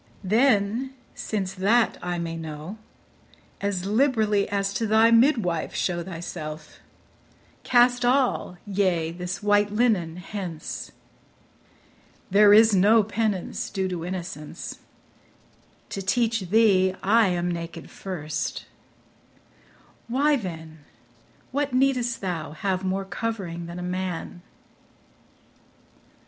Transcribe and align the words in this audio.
Then, 0.23 0.95
since 1.13 1.53
that 1.53 1.99
I 2.01 2.17
may 2.17 2.35
know, 2.35 2.79
As 3.61 3.85
liberally 3.85 4.49
as 4.49 4.73
to 4.73 4.87
thy 4.87 5.11
midwife 5.11 5.75
show 5.75 6.01
Thyself; 6.03 6.79
cast 7.61 8.03
all, 8.03 8.57
yea, 8.65 9.11
this 9.11 9.43
white 9.43 9.71
linen 9.71 10.15
hence; 10.17 10.91
There 12.31 12.51
is 12.51 12.73
no 12.73 13.03
penance 13.03 13.69
due 13.69 13.87
to 13.89 14.03
innocence: 14.03 14.79
To 15.89 16.01
teach 16.01 16.49
thee, 16.49 16.95
I 17.03 17.27
am 17.27 17.51
naked 17.51 17.91
first; 17.91 18.65
why 20.07 20.35
then, 20.35 20.79
What 21.51 21.73
needst 21.73 22.21
thou 22.21 22.53
have 22.53 22.83
more 22.83 23.05
covering 23.05 23.67
than 23.67 23.77
a 23.77 23.83
man? 23.83 24.41